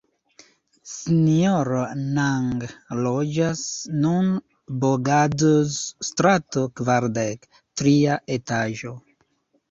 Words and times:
Sinjoro 0.91 1.81
Nang 2.13 2.63
loĝas 3.07 3.61
nun 4.05 4.31
Bogadoz-strato 4.85 6.63
kvardek, 6.81 7.45
tria 7.83 8.17
etaĝo. 8.37 8.95